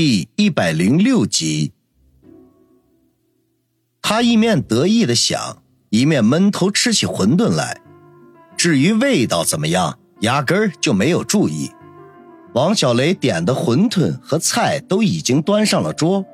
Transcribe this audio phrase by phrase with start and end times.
[0.00, 1.72] 第一百零六集。
[4.00, 5.60] 他一面得意的想，
[5.90, 7.80] 一面闷头吃起馄饨来。
[8.56, 11.72] 至于味道怎么样，压根儿就没有注意。
[12.54, 16.24] 王小雷点的馄饨和菜都已经端上了桌，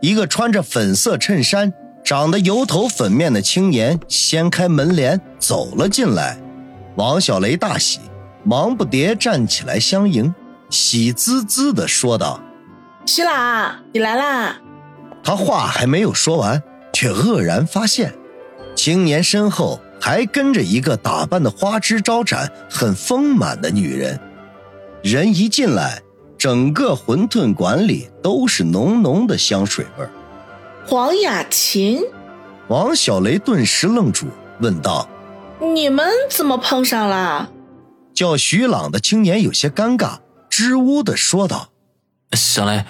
[0.00, 1.70] 一个穿着粉色衬衫、
[2.02, 6.40] 长得油头粉面的青年掀开门帘走了进来。
[6.96, 8.00] 王小雷大喜，
[8.44, 10.34] 忙不迭站起来相迎，
[10.70, 12.40] 喜滋滋地说道
[13.06, 14.56] ：“徐朗，你来啦！”
[15.22, 18.14] 他话还没有说完，却愕然发现，
[18.74, 24.18] 青年身后还跟着一个打扮的花枝招展、很丰满的女人。
[25.02, 26.02] 人一进来，
[26.38, 30.10] 整个馄饨馆里都是浓浓的香水味儿。
[30.86, 32.02] 黄雅琴，
[32.68, 34.26] 王小雷顿时愣住，
[34.60, 35.08] 问道
[35.74, 37.50] ：“你们怎么碰上了？”
[38.14, 40.18] 叫徐朗的青年有些尴尬，
[40.48, 41.68] 支吾的说道
[42.34, 42.84] ：“小雷，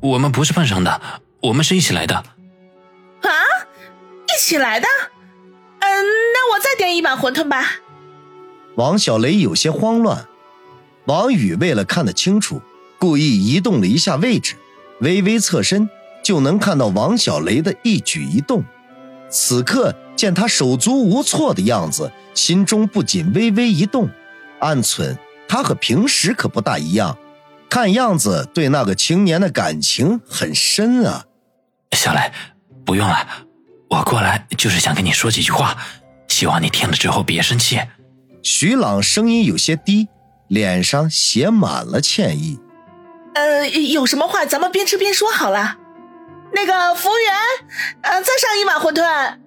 [0.00, 1.00] 我们不是碰上的，
[1.40, 2.14] 我们是一起来的。”
[3.22, 3.30] 啊，
[4.28, 4.86] 一起来的？
[5.78, 7.64] 嗯，那我再点一碗馄饨吧。
[8.76, 10.26] 王小雷有些慌乱。
[11.06, 12.60] 王宇为了看得清楚，
[12.98, 14.56] 故意移动了一下位置，
[15.00, 15.88] 微微侧身
[16.22, 18.64] 就能看到王小雷的一举一动。
[19.28, 24.08] 此刻见他手足无措的样子，心中不仅微微一动，
[24.60, 25.16] 暗忖
[25.48, 27.16] 他和平时可不大一样，
[27.68, 31.24] 看样子对那个青年的感情很深啊。
[31.92, 32.32] 小雷，
[32.84, 33.26] 不用了，
[33.90, 35.76] 我过来就是想跟你说几句话，
[36.28, 37.80] 希望你听了之后别生气。
[38.42, 40.08] 徐朗声音有些低。
[40.48, 42.60] 脸上写满了歉意。
[43.34, 45.76] 呃，有什么话咱们边吃边说好了。
[46.54, 47.34] 那个服务员，
[48.02, 49.38] 呃，再上一碗馄饨。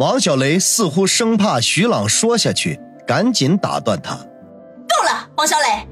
[0.00, 4.16] 王小雷似乎生怕徐朗说下去，赶紧打断他
[4.90, 5.86] ：“够了，王小雷。”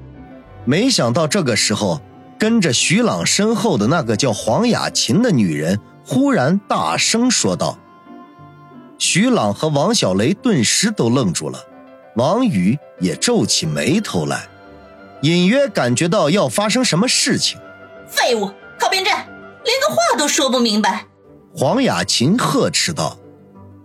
[0.64, 2.00] 没想到这个时候，
[2.38, 7.78] 跟着徐朗身后的那个叫黄雅琴的女人忽然大声说道。
[8.98, 11.58] 徐朗和王小雷顿时都愣住了。
[12.16, 14.48] 王宇也皱起眉头来，
[15.22, 17.58] 隐约感觉到要发生什么事情。
[18.06, 19.26] 废物，靠边站，
[19.64, 21.06] 连个话都说不明白。
[21.54, 23.16] 黄雅琴呵斥道。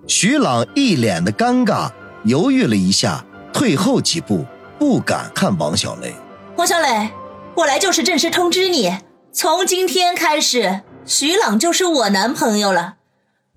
[0.08, 1.90] 徐朗一脸的尴尬，
[2.24, 4.46] 犹豫了一下，退后几步，
[4.78, 6.14] 不敢看王小雷。
[6.58, 7.12] 王小雷，
[7.56, 8.98] 我来就是正式通知你，
[9.34, 12.96] 从今天开始，徐朗就是我男朋友了。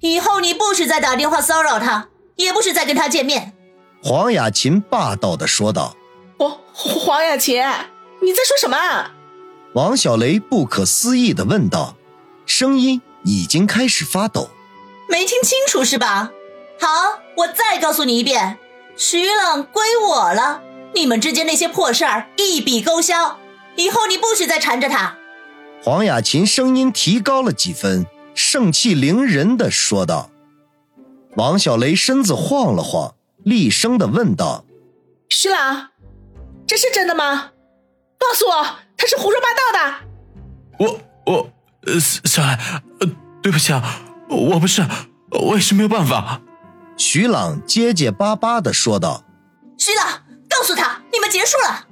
[0.00, 3.52] 以后你不许再打电话骚扰他，也不许再跟他见面。
[4.02, 5.94] 黄雅琴霸道的说道
[6.38, 7.62] ：“黄黄雅琴，
[8.20, 8.76] 你在说什么？”
[9.74, 11.94] 王小雷不可思议的问道，
[12.46, 14.50] 声音已经开始发抖。
[15.08, 16.32] 没听清楚是吧？
[16.80, 18.58] 好，我再告诉你一遍，
[18.96, 20.62] 徐朗归我了，
[20.94, 23.38] 你们之间那些破事儿一笔勾销，
[23.76, 25.16] 以后你不许再缠着他。
[25.82, 30.30] 黄雅琴声音提高了几分，盛气凌人的说道。
[31.36, 33.14] 王小雷身子晃了晃。
[33.44, 34.64] 厉声的问道
[35.30, 35.90] ：“徐朗，
[36.66, 37.52] 这是真的吗？
[38.18, 38.66] 告诉我，
[38.96, 39.94] 他是胡说八道的。
[40.84, 41.50] ”“我我
[41.86, 42.58] 呃，小艾，
[42.98, 43.08] 呃，
[43.40, 44.84] 对不起啊，我不是，
[45.30, 46.42] 我也是没有办法。”
[46.98, 49.22] 徐朗结结巴巴的说道。
[49.78, 50.24] “徐朗，
[50.58, 51.86] 告诉他，你们结束了。”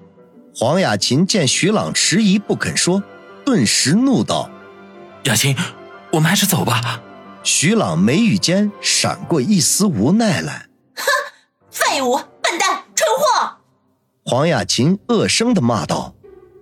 [0.53, 3.00] 黄雅琴见徐朗迟疑不肯说，
[3.44, 4.50] 顿时怒道
[5.25, 5.54] ：“雅琴，
[6.12, 7.00] 我们还是走吧。”
[7.44, 10.66] 徐朗眉宇间闪过一丝无奈来。
[10.97, 11.05] 哼
[11.71, 13.59] 废物、笨蛋、蠢货！
[14.25, 16.15] 黄雅琴恶声的骂道。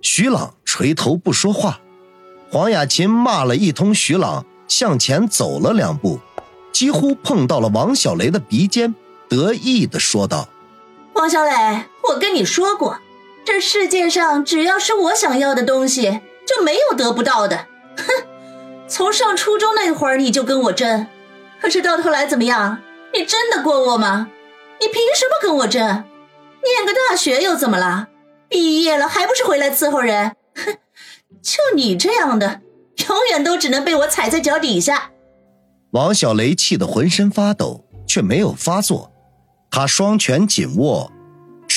[0.03, 1.79] 徐朗垂头不说话。
[2.51, 6.19] 黄雅琴骂了一通，徐朗向前走了两步，
[6.71, 8.93] 几乎碰到了王小雷的鼻尖，
[9.27, 10.47] 得意的说道
[11.15, 11.51] ：“王小雷，
[12.09, 12.99] 我跟你说过，
[13.43, 17.67] 这世界上只要是我想要的东西，就没有得不到的。
[17.97, 18.25] 哼，
[18.87, 21.07] 从上初中那会儿你就跟我争，
[21.61, 22.79] 可是到头来怎么样？
[23.13, 24.29] 你争得过我吗？”
[24.81, 25.81] 你凭什么跟我争？
[25.81, 28.09] 念个大学又怎么了？
[28.49, 30.35] 毕业了还不是回来伺候人？
[30.53, 30.77] 哼！
[31.41, 32.59] 就你这样的，
[33.07, 35.11] 永远都只能被我踩在脚底下。
[35.91, 39.11] 王小雷气得浑身发抖，却没有发作。
[39.71, 41.11] 他双拳紧握，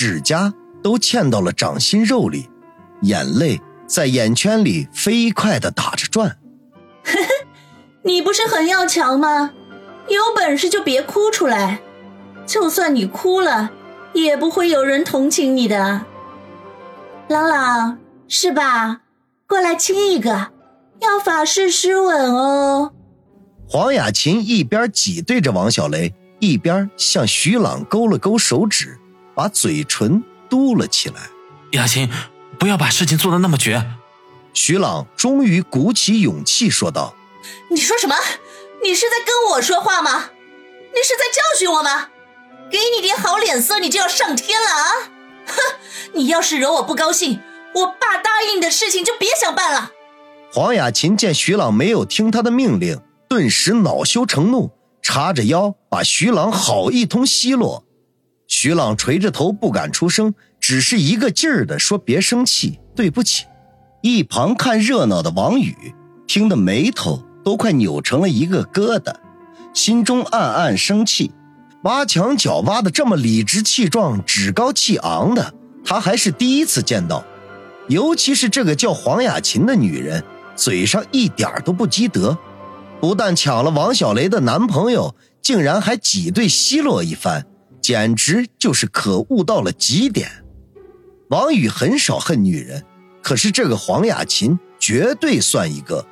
[0.00, 2.48] 指甲都嵌到了掌心肉里，
[3.02, 6.38] 眼泪在眼圈里飞快地打着转。
[7.02, 7.28] 呵呵，
[8.04, 9.50] 你不是很要强吗？
[10.06, 11.80] 有本事就别哭出来。
[12.46, 13.72] 就算你哭了，
[14.12, 16.06] 也不会有人同情你的。
[17.26, 17.98] 朗朗，
[18.28, 19.00] 是吧？
[19.48, 20.52] 过来亲一个，
[21.00, 22.92] 要法式湿吻哦。
[23.68, 28.96] 黄雅琴一边挤兑着王小雷，一边向徐朗勾了勾手指，
[29.38, 31.30] 把嘴唇嘟了起来。
[31.70, 32.10] 雅琴，
[32.58, 33.88] 不要把事情做得那么绝。
[34.52, 37.14] 徐朗终于鼓起勇气说道
[37.70, 38.16] ：“你说什么？
[38.82, 40.30] 你是在跟我说话吗？
[40.92, 42.08] 你是在教训我吗？
[42.68, 44.84] 给你点好脸色，你就要上天了啊！
[45.46, 45.54] 哼，
[46.14, 47.40] 你要是惹我不高兴，
[47.76, 49.92] 我爸答应的事情就别想办了。”
[50.52, 57.84] 黄雅琴见徐朗没有听他的命令，顿时恼羞成怒，叉着腰把徐朗好一通奚落。
[58.48, 63.44] 徐朗垂着头不敢出声，只是一个劲儿的说：“别生气，对不起。”
[64.02, 65.76] 一旁看热闹的王宇
[66.26, 69.14] 听得眉头都快扭成了一个疙瘩，
[69.74, 71.30] 心中暗暗生气。
[71.82, 75.52] 挖墙脚挖的这么理直气壮、趾高气昂的，
[75.84, 77.22] 他还是第一次见到。
[77.88, 80.24] 尤其是这个叫黄雅琴的女人，
[80.56, 82.36] 嘴上一点都不积德，
[82.98, 87.46] 不但抢了王小雷的男朋友，竟然还挤兑奚落一番。
[87.88, 90.44] 简直就是可恶到了极点。
[91.30, 92.84] 王宇很少恨女人，
[93.22, 96.04] 可是这个黄雅琴绝对算一个。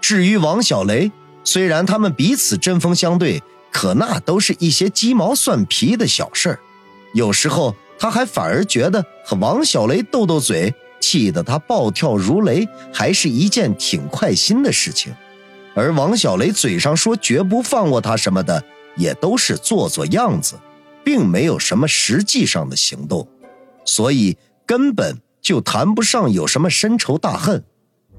[0.00, 1.10] 至于王小雷，
[1.42, 3.42] 虽然他们彼此针锋相对，
[3.72, 6.60] 可那都是一些鸡毛蒜皮的小事儿。
[7.12, 15.12] 有时候他还反而觉得和王小雷斗斗嘴，气得他暴跳如雷，还是一件挺快心的事情。
[15.74, 18.62] 而王小雷嘴上说绝不放过他什么的，
[18.94, 20.54] 也都是做做样子。
[21.04, 23.28] 并没有什么实际上的行动，
[23.84, 27.62] 所以根本就谈不上有什么深仇大恨。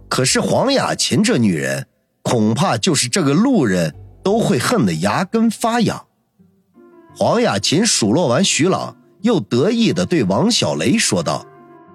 [0.08, 1.88] 可是黄雅琴这女人，
[2.22, 6.06] 恐怕就是这个路人都会恨得牙根发痒。
[7.18, 11.46] 黄雅琴数落完徐朗，又得意地对王小雷说道：“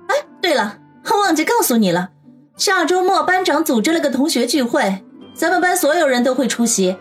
[0.09, 0.79] 哎，对了，
[1.11, 2.11] 忘记告诉你了，
[2.57, 5.05] 下周末班长组织了个同学聚会，
[5.35, 6.97] 咱们班所有人都会出席，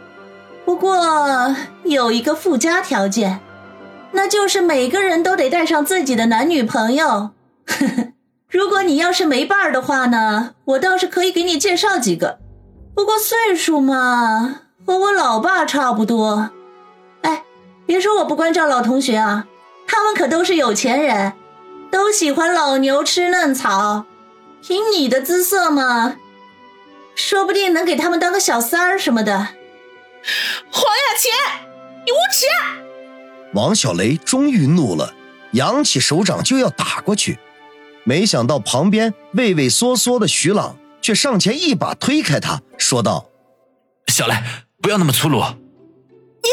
[0.66, 1.56] 不过
[1.86, 3.40] 有一个附加条件。”
[4.12, 7.32] 那就是每个人都得带上自己的男女朋友。
[8.50, 12.40] 如果你要是没伴儿的话呢，我倒是可以给你介绍几个。
[12.96, 16.50] 不过岁数嘛，和我老爸差不多。
[17.22, 17.44] 哎，
[17.86, 19.46] 别说我不关照老同学啊，
[19.88, 21.34] 他们可都是有钱人，
[21.92, 24.06] 都喜欢老牛吃嫩草。
[24.62, 26.18] 凭你的姿色嘛，
[27.16, 29.38] 说不定能给他们当个小三儿什么的。
[30.72, 31.32] 黄雅琴，
[32.06, 32.89] 你无耻！
[33.54, 35.14] 王小雷终于怒了，
[35.54, 37.40] 扬起手掌就要打过去，
[38.04, 43.30] 没想到旁边畏畏缩缩的徐朗却上前一把推开他，说道
[44.08, 44.36] ：“小雷，
[44.82, 45.42] 不要那么粗鲁。”
[46.42, 46.50] 你，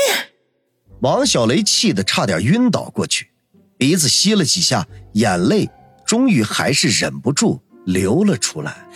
[1.01, 3.31] 王小雷气得差点晕倒过去，
[3.77, 5.69] 鼻子吸了几下，眼泪
[6.07, 8.89] 终于还是忍不住流了出来。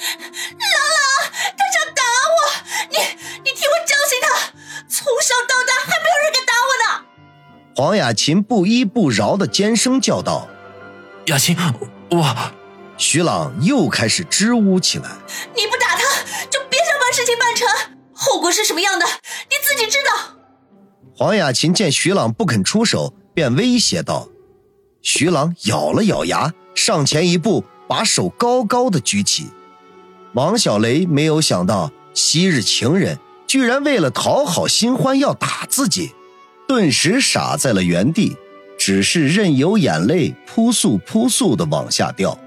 [7.76, 10.48] 黄雅琴不依不饶的尖声叫道
[11.26, 11.56] ：“雅琴，
[12.10, 12.36] 我……”
[12.98, 15.08] 徐朗又开始支吾起来
[15.56, 16.02] ：“你不打他，
[16.50, 20.34] 就别想把事情办成，后果是什么样的，你自己知道。”
[21.16, 24.28] 黄雅琴见徐朗不肯出手，便威胁道
[25.00, 29.48] ：“徐朗咬了咬牙，上前一步，把手高高的举起。”
[30.34, 36.14] 王小雷没有想到，昔日情人居然为了讨好新欢要打自己。
[36.70, 38.36] 顿时傻在了原地，
[38.78, 42.38] 只是任由眼泪扑簌扑簌的往下掉。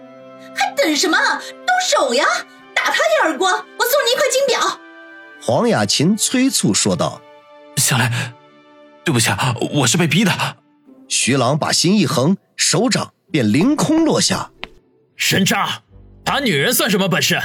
[0.56, 1.18] 还等什么？
[1.18, 2.24] 动手呀！
[2.74, 4.80] 打他一耳光，我送你一块金表。
[5.42, 7.22] 黄雅琴催促说道
[7.76, 8.10] ：“小雷，
[9.04, 9.30] 对不起，
[9.74, 10.32] 我是被逼的。”
[11.10, 14.52] 徐朗把心一横，手掌便凌空落下。
[15.18, 15.82] 神渣，
[16.24, 17.42] 打女人算什么本事？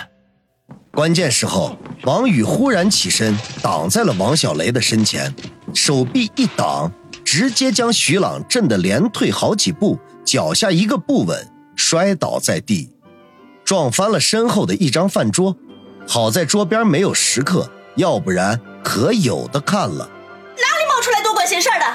[0.92, 5.35] 关键时候，王宇忽然起身，挡在了王小雷的身前。
[5.75, 6.90] 手臂一挡，
[7.25, 11.46] 直接将徐朗震得连退好几步，脚下一个不稳，
[11.76, 12.90] 摔倒在地，
[13.64, 15.56] 撞翻了身后的一张饭桌。
[16.06, 20.08] 好在桌边没有食客，要不然可有的看了。
[20.56, 21.87] 哪里冒出来多管闲事的？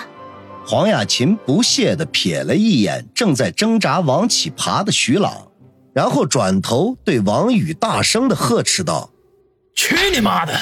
[0.65, 5.47] 黄雅琴不屑地瞥了一眼正在挣扎往起爬的徐朗，
[5.93, 9.09] 然后转头对王宇大声地呵斥道
[9.75, 10.53] ：“去你妈的！”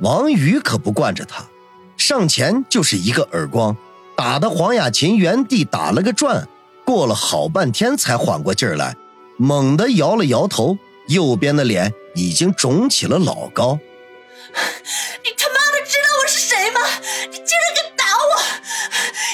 [0.00, 1.44] 王宇可不惯着他。
[1.98, 3.76] 上前就是一个耳光，
[4.16, 6.48] 打得黄雅琴原地打了个转，
[6.86, 8.96] 过了好半天才缓过劲儿来，
[9.36, 10.78] 猛地摇了摇头，
[11.08, 13.78] 右边的脸已经肿起了老高。
[15.22, 16.80] 你他妈的知道我是谁吗？
[17.30, 18.40] 你竟然敢打我！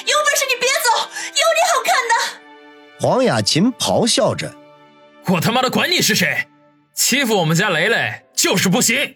[0.05, 2.13] 有本事你别走，有你好看的！
[2.99, 4.53] 黄雅琴咆哮着
[5.27, 6.47] ：“我他妈的管你是谁，
[6.93, 9.15] 欺负我们家雷雷就是不行！”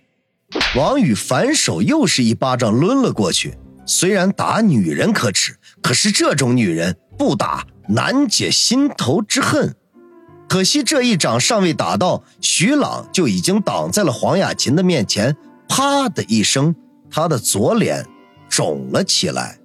[0.75, 3.57] 王宇反手又是一巴掌抡了过去。
[3.85, 9.75] 虽然打女人可耻，可是这种女人不打难解心头之恨。
[10.47, 15.35] 可惜这一掌尚未打到，徐朗就已经挡在了黄雅琴的面前。
[15.67, 16.75] 啪的一声，
[17.11, 18.05] 他的左脸
[18.49, 19.58] 肿了起来。